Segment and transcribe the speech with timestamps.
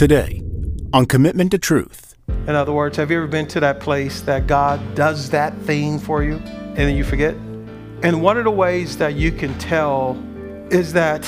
[0.00, 0.42] Today,
[0.94, 2.14] on Commitment to Truth.
[2.26, 5.98] In other words, have you ever been to that place that God does that thing
[5.98, 7.34] for you and then you forget?
[8.02, 10.16] And one of the ways that you can tell
[10.70, 11.26] is that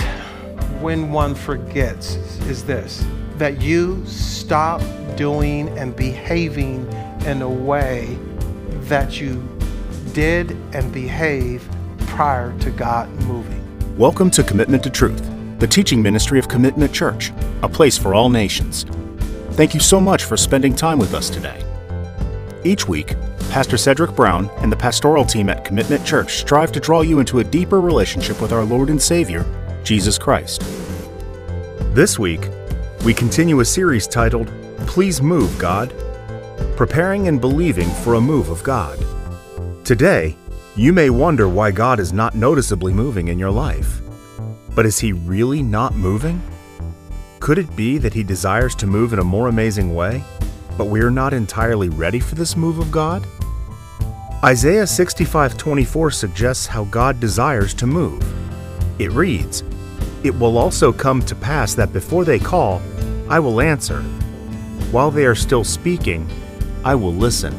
[0.80, 2.14] when one forgets
[2.48, 3.04] is this
[3.36, 4.80] that you stop
[5.18, 6.90] doing and behaving
[7.26, 8.16] in a way
[8.84, 9.46] that you
[10.14, 11.68] did and behave
[12.06, 13.60] prior to God moving.
[13.98, 15.28] Welcome to Commitment to Truth,
[15.62, 17.30] the teaching ministry of Commitment Church,
[17.62, 18.82] a place for all nations.
[19.52, 21.64] Thank you so much for spending time with us today.
[22.64, 23.14] Each week,
[23.48, 27.38] Pastor Cedrick Brown and the pastoral team at Commitment Church strive to draw you into
[27.38, 29.46] a deeper relationship with our Lord and Savior,
[29.84, 30.62] Jesus Christ.
[31.94, 32.48] This week,
[33.04, 34.50] we continue a series titled,
[34.88, 35.94] Please Move, God,
[36.76, 38.98] preparing and believing for a move of God.
[39.84, 40.36] Today,
[40.74, 44.02] you may wonder why God is not noticeably moving in your life.
[44.74, 46.40] But is He really not moving?
[47.40, 50.24] Could it be that He desires to move in a more amazing way,
[50.78, 53.26] but we are not entirely ready for this move of God?
[54.44, 58.22] Isaiah 65:24 suggests how God desires to move.
[58.98, 59.62] It reads,
[60.22, 62.80] "It will also come to pass that before they call,
[63.28, 64.02] I will answer.
[64.90, 66.26] While they are still speaking,
[66.84, 67.54] I will listen."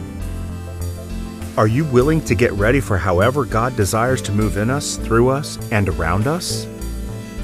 [1.56, 5.30] Are you willing to get ready for however God desires to move in us, through
[5.30, 6.68] us, and around us?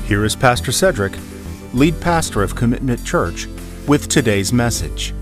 [0.09, 1.15] Here is Pastor Cedrick,
[1.71, 3.45] lead pastor of Commitment Church,
[3.87, 5.13] with today's message.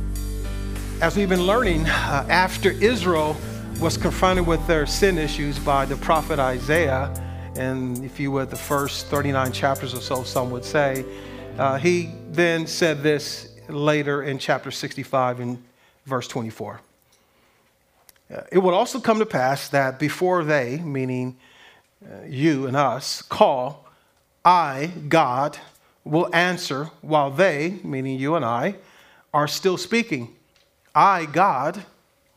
[1.02, 3.36] As we've been learning, uh, after Israel
[3.82, 7.14] was confronted with their sin issues by the prophet Isaiah,
[7.58, 11.04] and if you would, the first 39 chapters or so, some would say,
[11.58, 15.62] uh, he then said this later in chapter 65 in
[16.06, 16.80] verse 24.
[18.34, 21.36] Uh, it would also come to pass that before they, meaning
[22.06, 23.84] uh, you and us, call,
[24.48, 25.58] I, God,
[26.06, 28.76] will answer while they, meaning you and I,
[29.34, 30.34] are still speaking.
[30.96, 31.84] I, God,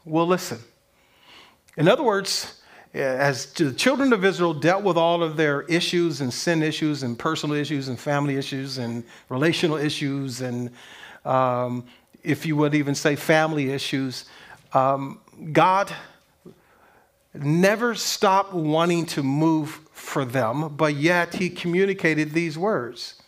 [0.04, 0.58] will listen.
[1.76, 2.62] In other words,
[2.96, 7.04] uh, as the children of Israel dealt with all of their issues and sin issues
[7.04, 10.70] and personal issues and family issues and relational issues and,
[11.24, 11.84] um,
[12.24, 14.24] if you would even say, family issues,
[14.72, 15.20] um,
[15.52, 15.94] God
[17.34, 23.20] never stopped wanting to move for them, but yet he communicated these words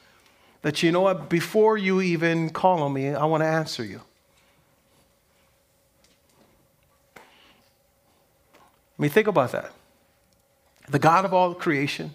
[0.62, 4.00] that, you know what, before you even call on me, I want to answer you.
[7.16, 9.72] I mean, think about that.
[10.88, 12.12] The God of all creation,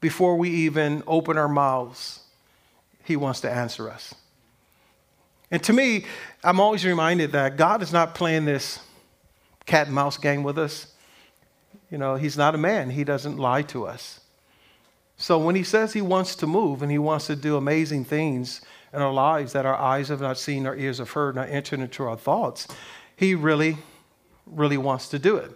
[0.00, 2.20] before we even open our mouths,
[3.04, 4.14] he wants to answer us.
[5.50, 6.04] And to me,
[6.44, 8.78] I'm always reminded that God is not playing this
[9.66, 10.86] cat and mouse game with us.
[11.90, 14.20] You know, he's not a man, he doesn't lie to us.
[15.16, 18.62] So when he says he wants to move and he wants to do amazing things
[18.92, 21.80] in our lives that our eyes have not seen, our ears have heard, not entered
[21.80, 22.66] into our thoughts,
[23.16, 23.76] he really,
[24.46, 25.50] really wants to do it.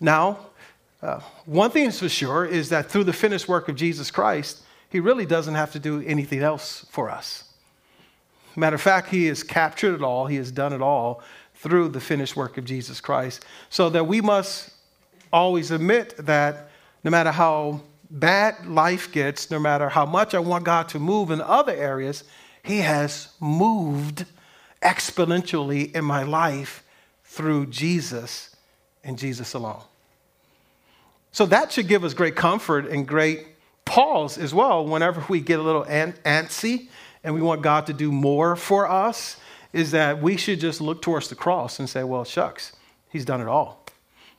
[0.00, 0.38] Now,
[1.02, 4.62] uh, one thing is for sure is that through the finished work of Jesus Christ,
[4.88, 7.44] he really doesn't have to do anything else for us.
[8.54, 11.22] Matter of fact, he has captured it all, he has done it all
[11.54, 13.44] through the finished work of Jesus Christ.
[13.70, 14.70] So that we must
[15.32, 16.70] always admit that
[17.04, 21.30] no matter how bad life gets, no matter how much I want God to move
[21.30, 22.24] in other areas,
[22.62, 24.26] He has moved
[24.82, 26.84] exponentially in my life
[27.24, 28.54] through Jesus
[29.02, 29.82] and Jesus alone.
[31.32, 33.46] So that should give us great comfort and great
[33.84, 36.88] pause as well whenever we get a little antsy
[37.24, 39.36] and we want God to do more for us
[39.72, 42.72] is that we should just look towards the cross and say, well, shucks,
[43.08, 43.81] he's done it all.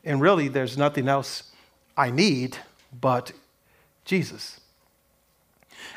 [0.04, 1.52] And really, there's nothing else
[1.96, 2.58] I need
[3.00, 3.32] but
[4.06, 4.60] Jesus.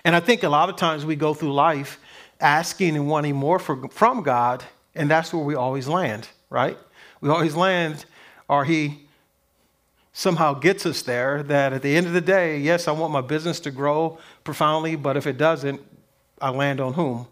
[0.04, 1.98] And I think a lot of times we go through life
[2.40, 4.62] asking and wanting more for, from God,
[4.94, 6.78] and that's where we always land, right?
[7.20, 8.04] We always land,
[8.48, 9.06] or He
[10.12, 13.20] somehow gets us there that at the end of the day, yes, I want my
[13.20, 15.80] business to grow profoundly, but if it doesn't,
[16.40, 17.26] I land on whom?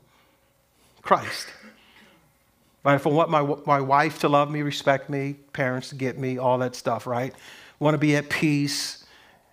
[1.03, 1.49] Christ.
[2.85, 2.95] Right?
[2.95, 6.37] If I want my, my wife to love me, respect me, parents to get me,
[6.39, 7.35] all that stuff, right?
[7.79, 9.05] Want to be at peace.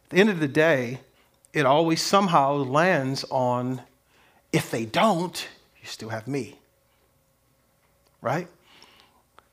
[0.05, 0.99] At the end of the day,
[1.53, 3.81] it always somehow lands on
[4.51, 5.47] if they don't,
[5.81, 6.59] you still have me.
[8.21, 8.47] Right?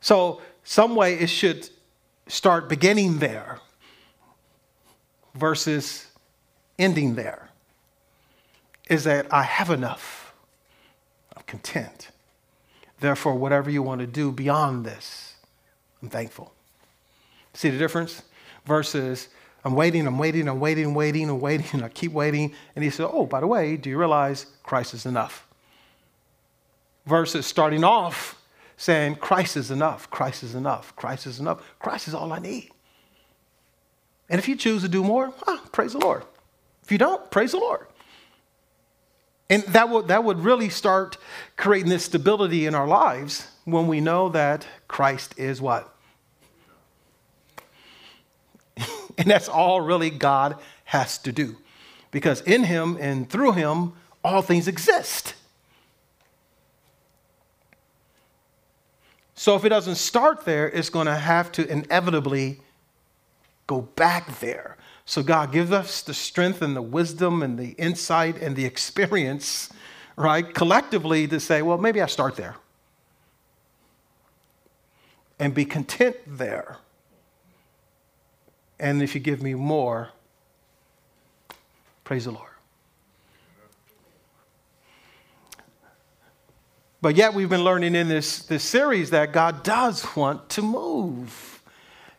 [0.01, 1.71] So, some way it should
[2.27, 3.61] start beginning there
[5.35, 6.09] versus
[6.79, 7.49] ending there.
[8.91, 10.35] Is that I have enough.
[11.37, 12.09] I'm content.
[13.01, 15.37] Therefore, whatever you want to do beyond this,
[16.03, 16.53] I'm thankful.
[17.55, 18.23] See the difference?
[18.67, 19.29] Versus,
[19.65, 22.55] I'm waiting, I'm waiting, I'm waiting, waiting, and waiting, and I keep waiting.
[22.75, 25.47] And he said, Oh, by the way, do you realize Christ is enough?
[27.07, 28.39] Versus starting off
[28.77, 32.71] saying, Christ is enough, Christ is enough, Christ is enough, Christ is all I need.
[34.31, 35.33] And if you choose to do more,
[35.73, 36.23] praise the Lord.
[36.85, 37.88] If you don't, praise the Lord.
[39.51, 41.17] And that would, that would really start
[41.57, 45.95] creating this stability in our lives when we know that Christ is what?
[49.19, 51.57] and that's all really God has to do.
[52.11, 53.93] Because in Him and through Him,
[54.23, 55.35] all things exist.
[59.35, 62.61] So if it doesn't start there, it's going to have to inevitably
[63.69, 64.78] go back there.
[65.09, 69.71] So God gives us the strength and the wisdom and the insight and the experience,
[70.17, 72.57] right, collectively to say, well, maybe I start there
[75.39, 76.77] and be content there.
[78.79, 80.11] And if you give me more,
[82.05, 82.51] praise the Lord.
[87.01, 91.63] But yet, we've been learning in this, this series that God does want to move.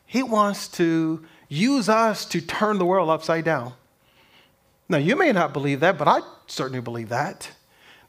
[0.07, 3.73] He wants to use us to turn the world upside down.
[4.87, 7.49] Now, you may not believe that, but I certainly believe that.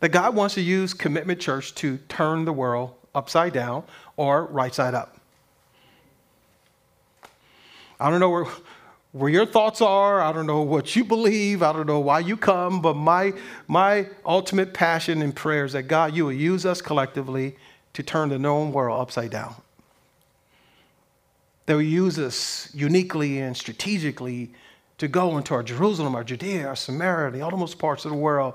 [0.01, 3.85] That God wants to use Commitment Church to turn the world upside down
[4.17, 5.17] or right side up.
[7.99, 8.47] I don't know where,
[9.13, 10.23] where your thoughts are.
[10.23, 11.63] I don't know what you believe.
[11.63, 13.35] I don't know why you come, but my,
[13.69, 17.57] my ultimate passion and prayer is that God, you will use us collectively
[17.93, 19.55] to turn the known world upside down
[21.67, 24.53] that will use us uniquely and strategically
[24.99, 28.55] to go into our Jerusalem, our Judea, our Samaria, the uttermost parts of the world,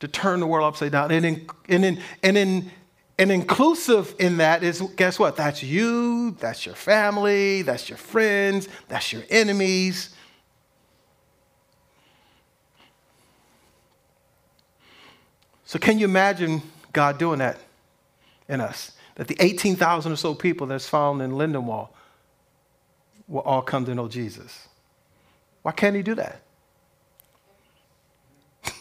[0.00, 1.10] to turn the world upside down.
[1.10, 2.70] And, in, and, in, and, in,
[3.18, 5.36] and inclusive in that is guess what?
[5.36, 10.14] That's you, that's your family, that's your friends, that's your enemies.
[15.64, 16.62] So, can you imagine
[16.92, 17.58] God doing that
[18.48, 18.92] in us?
[19.16, 21.88] That the 18,000 or so people that's found in Lindenwold
[23.28, 24.66] will all come to know Jesus.
[25.62, 26.40] Why can't he do that?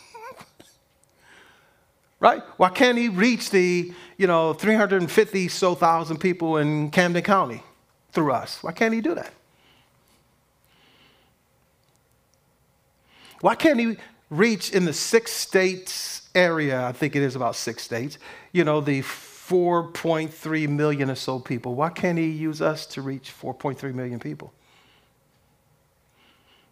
[2.20, 2.42] right?
[2.56, 7.62] Why can't he reach the, you know, 350 so thousand people in Camden County
[8.12, 8.64] through us?
[8.64, 9.34] Why can't he do that?
[13.42, 13.98] Why can't he
[14.30, 16.86] reach in the six states area?
[16.86, 18.18] I think it is about six states,
[18.52, 19.04] you know, the
[19.48, 21.76] 4.3 million or so people.
[21.76, 24.54] Why can't he use us to reach 4.3 million people?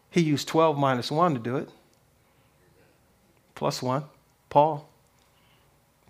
[0.09, 1.69] He used 12 minus 1 to do it,
[3.53, 4.03] plus 1,
[4.49, 4.89] Paul,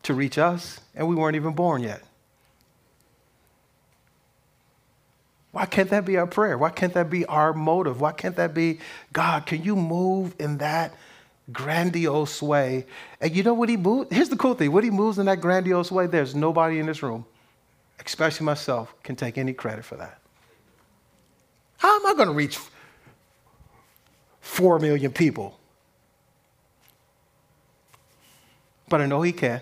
[0.03, 2.03] to reach us, and we weren't even born yet.
[5.51, 6.57] Why can't that be our prayer?
[6.57, 8.01] Why can't that be our motive?
[8.01, 8.79] Why can't that be,
[9.13, 10.94] God, can you move in that
[11.51, 12.86] grandiose way.
[13.21, 14.13] And you know what he moves?
[14.13, 17.03] Here's the cool thing what he moves in that grandiose way, there's nobody in this
[17.03, 17.25] room,
[18.03, 20.19] especially myself, can take any credit for that.
[21.77, 22.57] How am I going to reach
[24.42, 25.59] 4 million people?
[28.88, 29.62] But I know he can.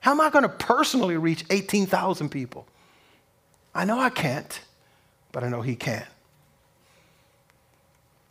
[0.00, 2.66] How am I going to personally reach 18,000 people?
[3.74, 4.60] I know I can't,
[5.32, 6.04] but I know he can.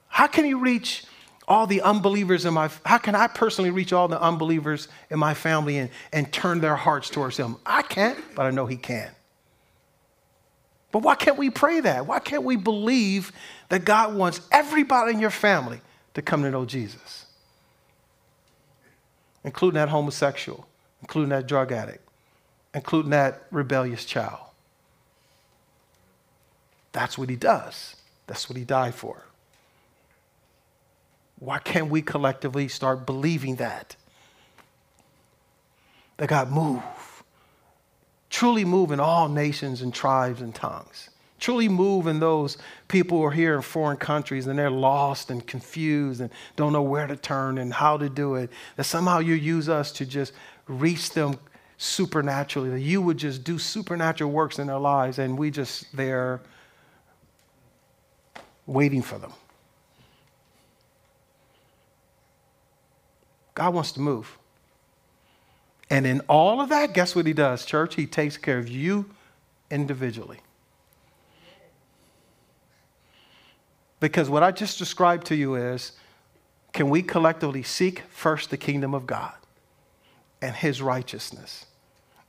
[0.07, 1.04] How can he reach
[1.53, 5.35] all the unbelievers in my how can i personally reach all the unbelievers in my
[5.35, 7.57] family and, and turn their hearts towards him?
[7.63, 9.12] I can't but i know he can.
[10.91, 12.05] But why can't we pray that?
[12.05, 13.31] Why can't we believe
[13.69, 15.79] that god wants everybody in your family
[16.15, 17.27] to come to know jesus?
[19.43, 20.67] Including that homosexual
[21.01, 22.10] including that drug addict
[22.74, 24.39] including that rebellious child.
[26.93, 27.95] That's what he does.
[28.25, 29.24] That's what he died for
[31.43, 33.97] why can't we collectively start believing that?
[36.17, 36.81] That God move,
[38.29, 41.09] truly move in all nations and tribes and tongues.
[41.39, 42.57] Truly move in those
[42.88, 46.81] people who are here in foreign countries and they're lost and confused and don't know
[46.81, 48.50] where to turn and how to do it.
[48.77, 50.31] That somehow you use us to just
[50.69, 51.38] reach them
[51.77, 56.39] supernaturally, that you would just do supernatural works in their lives and we just there
[58.65, 59.33] waiting for them.
[63.55, 64.38] God wants to move.
[65.89, 67.95] And in all of that, guess what he does, church?
[67.95, 69.10] He takes care of you
[69.69, 70.39] individually.
[74.00, 75.93] Because what I just described to you is
[76.74, 79.36] can we collectively seek first the kingdom of God
[80.41, 81.67] and his righteousness?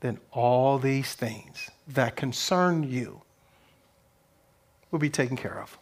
[0.01, 3.23] Then all these things that concern you
[4.91, 5.79] will be taken care of.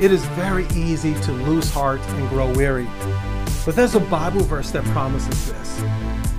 [0.00, 2.88] it is very easy to lose heart and grow weary.
[3.66, 5.82] But there's a Bible verse that promises this.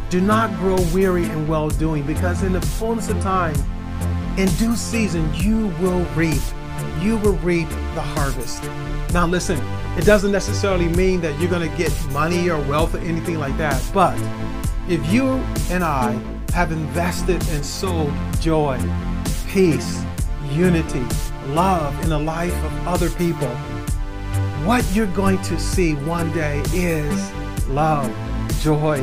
[0.10, 3.53] Do not grow weary in well doing, because in the fullness of time,
[4.38, 6.41] in due season, you will reap.
[7.00, 8.63] You will reap the harvest.
[9.13, 9.60] Now, listen,
[10.00, 13.55] it doesn't necessarily mean that you're going to get money or wealth or anything like
[13.60, 14.17] that, but
[14.89, 15.27] if you
[15.70, 16.13] and I
[16.53, 18.79] have invested and sowed joy,
[19.51, 20.01] peace,
[20.50, 21.03] unity,
[21.48, 23.50] love in the life of other people,
[24.63, 27.34] what you're going to see one day is
[27.67, 28.10] love,
[28.62, 29.01] joy,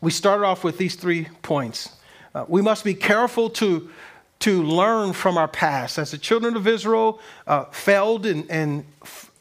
[0.00, 1.96] we started off with these three points.
[2.34, 3.90] Uh, we must be careful to
[4.38, 5.98] to learn from our past.
[5.98, 8.86] As the children of Israel uh, failed and in,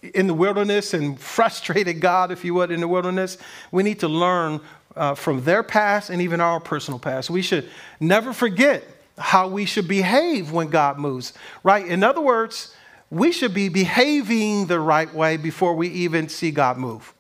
[0.02, 3.38] in, the wilderness and frustrated God, if you would, in the wilderness,
[3.72, 4.62] we need to learn
[4.96, 7.30] uh, from their past and even our personal past.
[7.30, 8.84] We should never forget
[9.18, 11.86] how we should behave when God moves, right?
[11.86, 12.76] In other words,
[13.10, 17.14] we should be behaving the right way before we even see God move.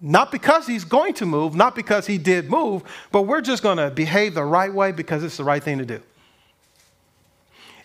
[0.00, 3.78] Not because he's going to move, not because he did move, but we're just going
[3.78, 6.02] to behave the right way because it's the right thing to do.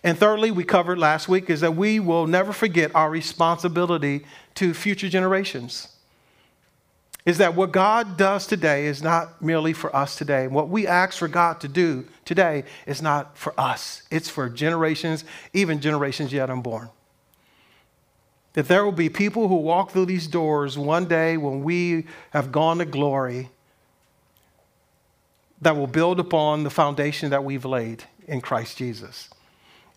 [0.04, 4.74] And thirdly, we covered last week is that we will never forget our responsibility to
[4.74, 5.90] future generations.
[7.24, 10.48] Is that what God does today is not merely for us today.
[10.48, 15.24] What we ask for God to do today is not for us, it's for generations,
[15.54, 16.90] even generations yet unborn.
[18.54, 22.52] That there will be people who walk through these doors one day when we have
[22.52, 23.50] gone to glory
[25.62, 29.30] that will build upon the foundation that we've laid in Christ Jesus.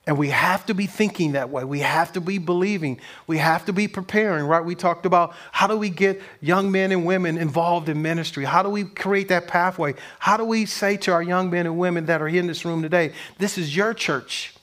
[0.06, 1.64] And we have to be thinking that way.
[1.64, 3.00] We have to be believing.
[3.26, 4.62] We have to be preparing, right?
[4.62, 8.44] We talked about how do we get young men and women involved in ministry?
[8.44, 9.94] How do we create that pathway?
[10.18, 12.82] How do we say to our young men and women that are in this room
[12.82, 14.54] today, this is your church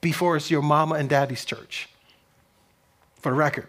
[0.00, 1.90] before it's your mama and daddy's church?
[3.20, 3.66] for the record.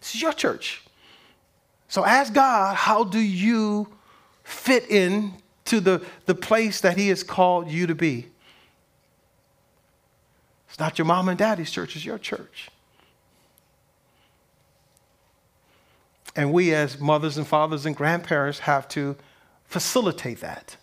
[0.00, 0.82] This is your church.
[1.88, 3.88] So ask God, how do you
[4.42, 5.34] fit in
[5.72, 8.26] to the, the place that He has called you to be?
[10.68, 12.68] It's not your mom and daddy's church, it's your church.
[16.36, 19.16] And we, as mothers and fathers and grandparents, have to
[19.64, 20.76] facilitate that.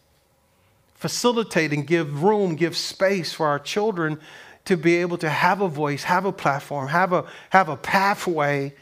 [0.96, 4.20] Facilitate and give room, give space for our children
[4.66, 8.74] to be able to have a voice, have a platform, have a, have a pathway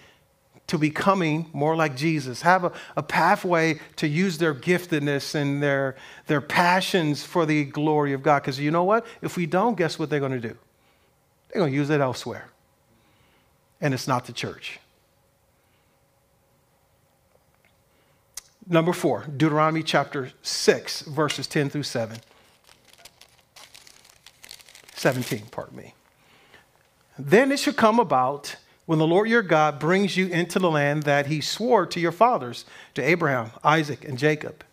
[0.68, 5.96] to becoming more like Jesus, have a, a pathway to use their giftedness and their,
[6.28, 8.42] their passions for the glory of God.
[8.42, 9.06] Because you know what?
[9.22, 10.58] If we don't, guess what they're going to do?
[11.50, 12.50] They're going to use it elsewhere.
[13.80, 14.80] And it's not the church.
[18.70, 22.18] Number four, Deuteronomy chapter 6, verses 10 through 7.
[24.96, 25.94] 17, pardon me.
[27.18, 28.58] Then it should come about
[28.88, 32.14] when the Lord your God brings you into the land that he swore to your
[32.14, 32.66] fathers,
[32.96, 34.64] to Abraham, Isaac, and Jacob,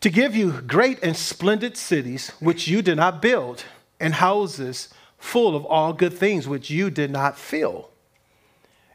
[0.00, 3.64] to give you great and splendid cities which you did not build,
[3.98, 7.90] and houses full of all good things which you did not fill,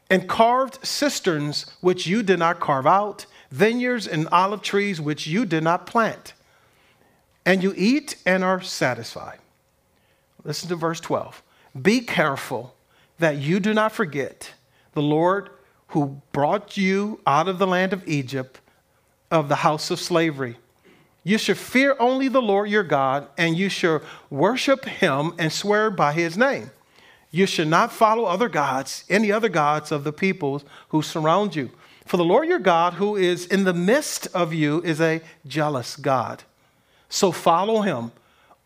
[0.08, 5.44] and carved cisterns which you did not carve out, vineyards and olive trees which you
[5.44, 6.32] did not plant.
[7.44, 9.38] And you eat and are satisfied.
[10.44, 11.42] Listen to verse 12.
[11.80, 12.74] Be careful
[13.18, 14.52] that you do not forget
[14.92, 15.50] the Lord
[15.88, 18.60] who brought you out of the land of Egypt,
[19.30, 20.56] of the house of slavery.
[21.24, 25.90] You should fear only the Lord your God, and you should worship him and swear
[25.90, 26.70] by his name.
[27.30, 31.70] You should not follow other gods, any other gods of the peoples who surround you.
[32.06, 35.96] For the Lord your God, who is in the midst of you, is a jealous
[35.96, 36.44] God.
[37.10, 38.12] So follow him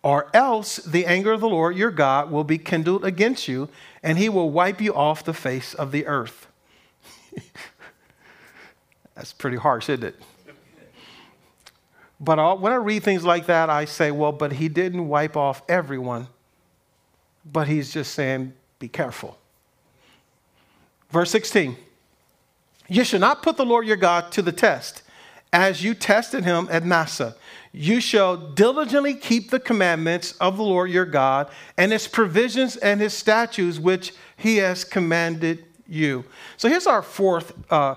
[0.02, 3.68] or else the anger of the Lord your God will be kindled against you,
[4.02, 6.48] and he will wipe you off the face of the earth.
[9.14, 10.16] That's pretty harsh, isn't it?
[12.18, 15.62] But when I read things like that, I say, well, but he didn't wipe off
[15.68, 16.28] everyone,
[17.44, 19.36] but he's just saying, be careful.
[21.10, 21.76] Verse 16
[22.88, 25.02] You should not put the Lord your God to the test,
[25.52, 27.36] as you tested him at Massah
[27.72, 33.00] you shall diligently keep the commandments of the Lord your God and his provisions and
[33.00, 36.24] his statutes which he has commanded you.
[36.58, 37.94] So here's our fourth uh,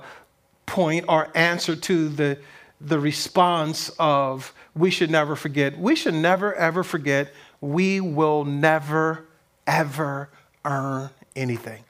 [0.65, 2.37] point, our answer to the,
[2.79, 5.77] the response of we should never forget.
[5.77, 7.33] We should never, ever forget.
[7.59, 9.25] We will never,
[9.67, 10.29] ever
[10.63, 11.83] earn anything.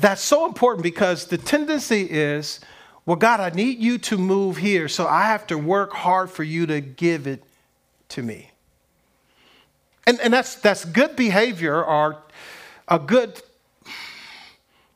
[0.00, 2.60] That's so important because the tendency is
[3.06, 6.44] well, God, I need you to move here, so I have to work hard for
[6.44, 7.42] you to give it
[8.10, 8.50] to me.
[10.06, 12.22] And, and that's, that's good behavior or
[12.88, 13.42] a good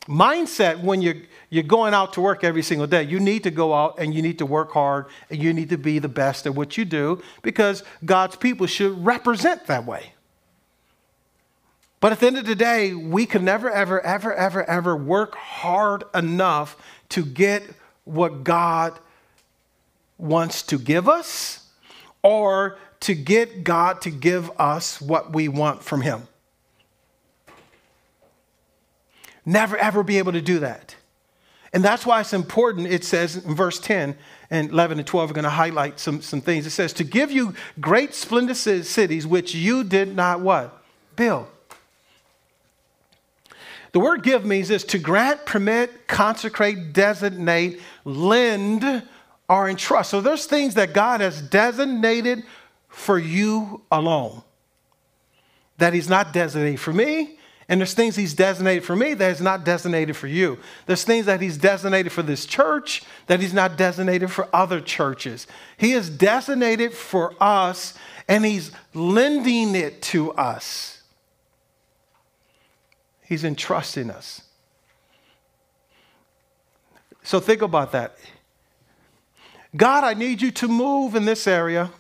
[0.07, 1.17] mindset when you're,
[1.51, 3.03] you're going out to work every single day.
[3.03, 5.79] You need to go out and you need to work hard and you need to
[5.79, 10.14] be the best at what you do because God's people should represent that way.
[12.05, 15.35] But at the end of the day, we can never, ever, ever, ever, ever work
[15.37, 16.77] hard enough
[17.09, 17.63] to get
[18.05, 18.99] what God
[20.19, 21.67] wants to give us
[22.23, 26.29] or to get God to give us what we want from Him.
[29.47, 30.97] Never ever be able to do that.
[31.73, 32.87] And that's why it's important.
[32.87, 34.15] It says in verse 10
[34.51, 36.67] and 11 and 12, we're going to highlight some, some things.
[36.67, 40.85] It says, To give you great splendid cities which you did not what?
[41.17, 41.47] Build.
[43.95, 49.05] The word give means this to grant, permit, consecrate, designate, lend,
[49.49, 50.11] or entrust.
[50.11, 52.43] So there's things that God has designated
[52.89, 54.43] for you alone
[55.79, 57.39] that He's not designated for me.
[57.69, 60.59] And there's things He's designated for me that is not designated for you.
[60.87, 65.47] There's things that He's designated for this church that He's not designated for other churches.
[65.77, 67.95] He is designated for us
[68.27, 70.94] and He's lending it to us.
[73.25, 74.43] He's entrusting us.
[77.23, 78.17] So think about that.
[79.77, 81.91] God, I need you to move in this area.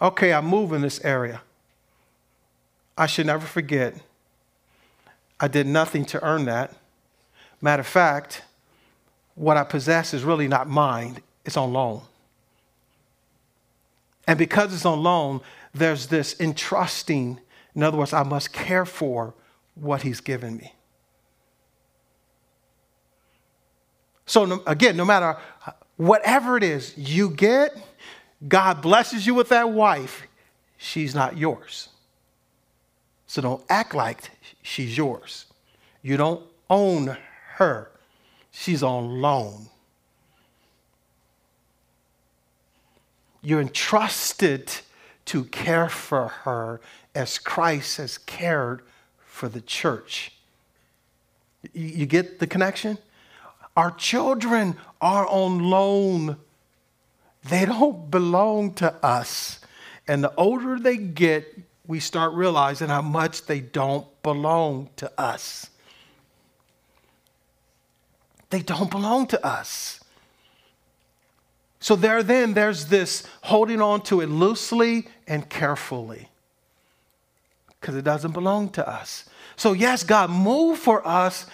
[0.00, 1.40] Okay, I move in this area.
[2.96, 3.94] I should never forget,
[5.40, 6.74] I did nothing to earn that.
[7.60, 8.42] Matter of fact,
[9.34, 12.02] what I possess is really not mine, it's on loan.
[14.26, 15.40] And because it's on loan,
[15.72, 17.40] there's this entrusting.
[17.74, 19.32] In other words, I must care for
[19.80, 20.74] what He's given me.
[24.26, 25.38] So, no, again, no matter
[25.96, 27.76] whatever it is you get,
[28.46, 30.26] God blesses you with that wife,
[30.76, 31.88] she's not yours.
[33.26, 34.30] So don't act like
[34.62, 35.46] she's yours.
[36.02, 37.16] You don't own
[37.54, 37.90] her,
[38.50, 39.66] she's on loan.
[43.42, 44.72] You're entrusted
[45.26, 46.80] to care for her
[47.14, 48.82] as Christ has cared
[49.38, 50.32] for the church.
[51.72, 52.98] You get the connection?
[53.76, 56.38] Our children are on loan.
[57.48, 59.60] They don't belong to us.
[60.08, 65.70] And the older they get, we start realizing how much they don't belong to us.
[68.50, 70.00] They don't belong to us.
[71.78, 76.28] So there then there's this holding on to it loosely and carefully
[77.80, 79.24] because it doesn't belong to us.
[79.56, 81.46] So, yes, God, move for us,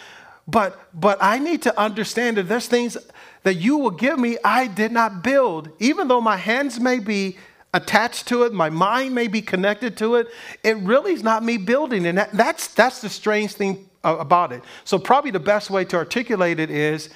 [0.46, 2.96] But but I need to understand that there's things
[3.44, 5.70] that you will give me I did not build.
[5.78, 7.38] Even though my hands may be
[7.72, 10.28] attached to it, my mind may be connected to it,
[10.62, 12.06] it really is not me building.
[12.06, 14.62] And that, that's that's the strange thing about it.
[14.84, 17.10] So probably the best way to articulate it is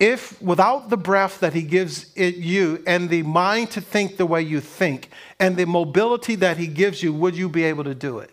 [0.00, 4.26] if without the breath that he gives it you and the mind to think the
[4.26, 7.94] way you think and the mobility that he gives you, would you be able to
[7.94, 8.30] do it?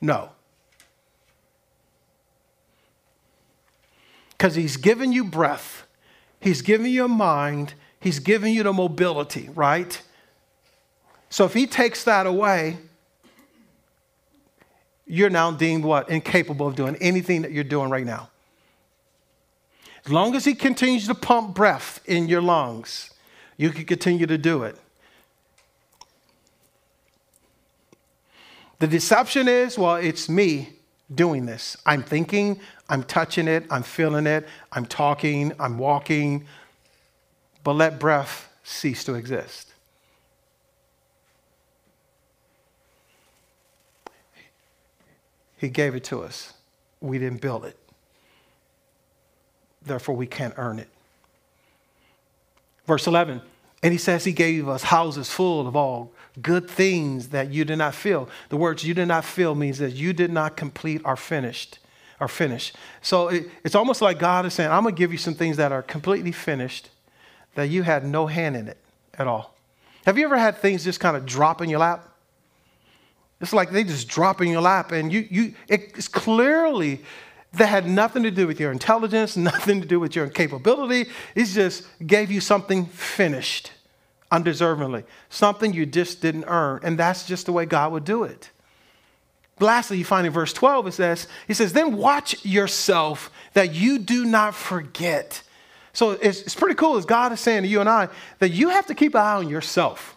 [0.00, 0.30] No.
[4.30, 5.86] Because he's given you breath,
[6.40, 10.00] he's given you a mind, he's given you the mobility, right?
[11.30, 12.78] So if he takes that away,
[15.06, 16.10] you're now deemed what?
[16.10, 18.28] Incapable of doing anything that you're doing right now.
[20.04, 23.10] As long as he continues to pump breath in your lungs,
[23.56, 24.76] you can continue to do it.
[28.78, 30.70] The deception is, well, it's me
[31.14, 31.76] doing this.
[31.86, 36.46] I'm thinking, I'm touching it, I'm feeling it, I'm talking, I'm walking,
[37.64, 39.72] but let breath cease to exist.
[45.56, 46.52] He gave it to us.
[47.00, 47.78] We didn't build it.
[49.82, 50.88] Therefore, we can't earn it.
[52.86, 53.40] Verse 11,
[53.82, 56.12] and he says he gave us houses full of all
[56.42, 58.28] good things that you did not fill.
[58.48, 61.78] The words you did not fill means that you did not complete or finished
[62.20, 62.72] or finish.
[63.02, 65.56] So it, it's almost like God is saying, I'm going to give you some things
[65.56, 66.90] that are completely finished
[67.54, 68.78] that you had no hand in it
[69.14, 69.54] at all.
[70.04, 72.08] Have you ever had things just kind of drop in your lap?
[73.40, 77.02] It's like they just drop in your lap, and you, you, it's clearly
[77.52, 81.10] that had nothing to do with your intelligence, nothing to do with your capability.
[81.34, 83.72] It just gave you something finished,
[84.30, 86.80] undeservingly, something you just didn't earn.
[86.82, 88.50] And that's just the way God would do it.
[89.58, 93.98] Lastly, you find in verse 12, it says, He says, Then watch yourself that you
[93.98, 95.42] do not forget.
[95.94, 98.68] So it's, it's pretty cool as God is saying to you and I that you
[98.68, 100.14] have to keep an eye on yourself.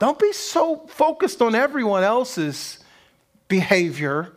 [0.00, 2.80] Don't be so focused on everyone else's
[3.48, 4.32] behavior,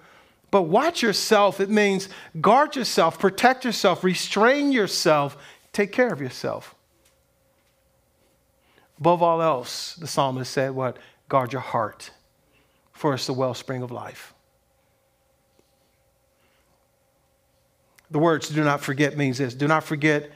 [0.52, 1.60] but watch yourself.
[1.60, 2.10] It means
[2.40, 5.38] guard yourself, protect yourself, restrain yourself,
[5.74, 6.76] take care of yourself.
[9.00, 10.98] Above all else, the psalmist said, What?
[11.30, 12.12] Guard your heart,
[12.92, 14.34] for it's the wellspring of life.
[18.12, 20.32] The words do not forget means this do not forget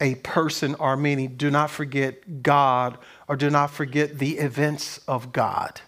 [0.00, 1.36] a person or meaning.
[1.36, 2.98] Do not forget God
[3.28, 5.80] or do not forget the events of God.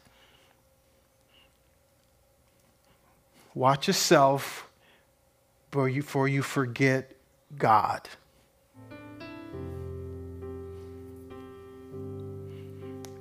[3.59, 4.71] Watch yourself
[5.73, 7.11] before you, before you forget
[7.59, 8.09] God.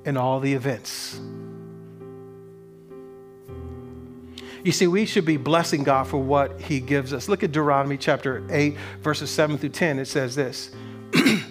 [0.05, 1.19] And all the events.
[4.63, 7.27] You see, we should be blessing God for what He gives us.
[7.27, 9.97] Look at Deuteronomy chapter 8, verses 7 through 10.
[9.97, 10.69] It says this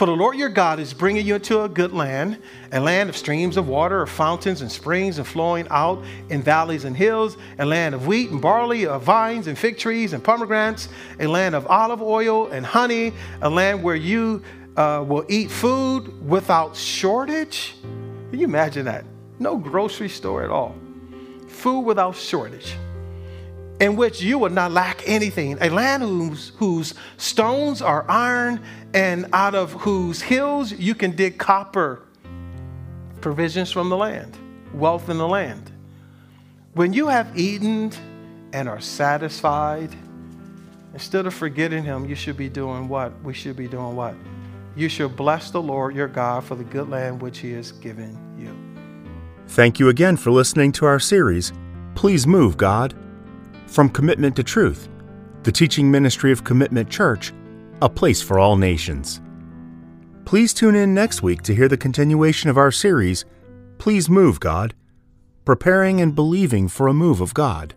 [0.00, 2.38] For the Lord your God is bringing you into a good land,
[2.72, 6.86] a land of streams of water, of fountains and springs, and flowing out in valleys
[6.86, 10.88] and hills, a land of wheat and barley, of vines and fig trees and pomegranates,
[11.18, 14.42] a land of olive oil and honey, a land where you
[14.78, 17.74] uh, will eat food without shortage.
[18.30, 19.04] Can you imagine that?
[19.38, 20.76] No grocery store at all
[21.46, 22.74] food without shortage,
[23.80, 28.62] in which you will not lack anything, a land whose, whose stones are iron,
[28.94, 32.02] and out of whose hills you can dig copper,
[33.20, 34.36] provisions from the land,
[34.72, 35.70] wealth in the land.
[36.74, 37.92] When you have eaten
[38.52, 39.94] and are satisfied,
[40.92, 43.12] instead of forgetting him, you should be doing what?
[43.22, 44.14] We should be doing what?
[44.76, 48.16] You should bless the Lord your God for the good land which he has given
[48.38, 48.56] you.
[49.48, 51.52] Thank you again for listening to our series,
[51.94, 52.94] Please Move, God.
[53.66, 54.88] From Commitment to Truth,
[55.42, 57.32] the teaching ministry of Commitment Church,
[57.82, 59.20] a place for all nations.
[60.24, 63.24] Please tune in next week to hear the continuation of our series,
[63.78, 64.74] Please Move, God,
[65.44, 67.74] preparing and believing for a move of God.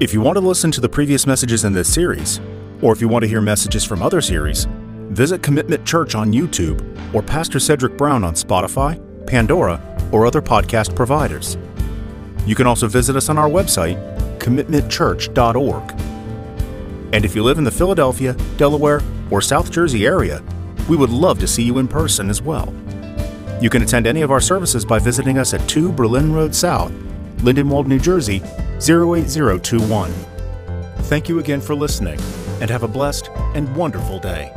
[0.00, 2.40] If you want to listen to the previous messages in this series,
[2.82, 4.66] or if you want to hear messages from other series,
[5.10, 6.82] visit Commitment Church on YouTube
[7.14, 9.80] or Pastor Cedrick Brown on Spotify, Pandora,
[10.12, 11.56] or other podcast providers.
[12.46, 13.96] You can also visit us on our website,
[14.38, 16.00] commitmentchurch.org.
[17.12, 20.42] And if you live in the Philadelphia, Delaware, or South Jersey area,
[20.88, 22.72] we would love to see you in person as well.
[23.60, 26.92] You can attend any of our services by visiting us at 2 Berlin Road South,
[27.38, 28.42] Lindenwold, New Jersey
[28.78, 30.12] 08021.
[31.04, 32.20] Thank you again for listening,
[32.60, 34.52] and have a blessed and wonderful day.